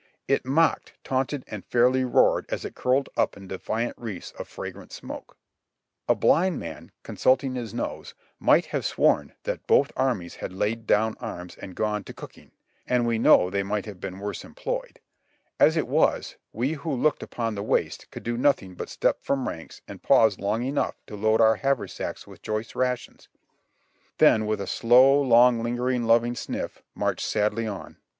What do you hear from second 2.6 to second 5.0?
it curled up in defiant wreaths of fragrant